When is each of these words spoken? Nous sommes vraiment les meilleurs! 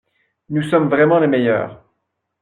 Nous 0.49 0.63
sommes 0.63 0.89
vraiment 0.89 1.19
les 1.19 1.27
meilleurs! 1.27 1.83